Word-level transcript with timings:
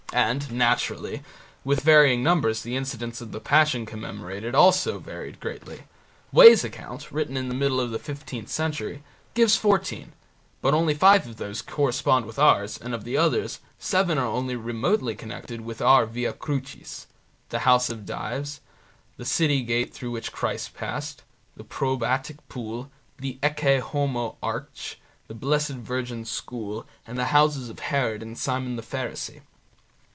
And, 0.13 0.51
naturally, 0.51 1.23
with 1.63 1.83
varying 1.85 2.21
numbers 2.21 2.63
the 2.63 2.75
incidents 2.75 3.21
of 3.21 3.31
the 3.31 3.39
Passion 3.39 3.85
commemorated 3.85 4.53
also 4.53 4.99
varied 4.99 5.39
greatly. 5.39 5.83
Wey's 6.33 6.65
account, 6.65 7.13
written 7.13 7.37
in 7.37 7.47
the 7.47 7.55
middle 7.55 7.79
of 7.79 7.91
the 7.91 7.97
fifteenth 7.97 8.49
century, 8.49 9.03
gives 9.35 9.55
fourteen, 9.55 10.11
but 10.61 10.73
only 10.73 10.93
five 10.93 11.25
of 11.25 11.37
these 11.37 11.61
correspond 11.61 12.25
with 12.25 12.37
ours, 12.37 12.77
and 12.77 12.93
of 12.93 13.05
the 13.05 13.15
others, 13.15 13.61
seven 13.79 14.17
are 14.17 14.25
only 14.25 14.57
remotely 14.57 15.15
connected 15.15 15.61
with 15.61 15.81
our 15.81 16.05
Via 16.05 16.33
Crucis: 16.33 17.07
The 17.47 17.59
house 17.59 17.89
of 17.89 18.05
Dives, 18.05 18.59
the 19.15 19.23
city 19.23 19.61
gate 19.63 19.93
through 19.93 20.11
which 20.11 20.33
Christ 20.33 20.73
passed, 20.73 21.23
the 21.55 21.63
probatic 21.63 22.39
pool, 22.49 22.91
the 23.17 23.39
Ecce 23.41 23.79
Homo 23.81 24.35
arch, 24.43 24.99
the 25.29 25.33
Blessed 25.35 25.75
Virgin's 25.77 26.29
school, 26.29 26.85
andthe 27.07 27.27
houses 27.27 27.69
of 27.69 27.79
Herod 27.79 28.21
and 28.21 28.37
Simon 28.37 28.75
the 28.75 28.83
Pharisee. 28.83 29.39